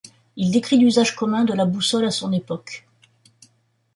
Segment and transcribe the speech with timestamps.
[0.35, 2.87] Il décrit l'usage commun de la boussole à son époque.